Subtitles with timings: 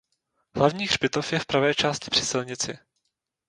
[0.55, 2.79] Hlavní hřbitov je v pravé části při silnici.